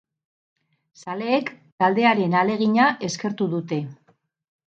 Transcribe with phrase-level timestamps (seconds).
[1.03, 1.51] Zaleek
[1.83, 3.81] taldearen ahalegina eskertu dute.